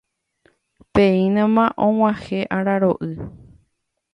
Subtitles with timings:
[0.93, 3.13] Péinama og̃uahẽ araro'y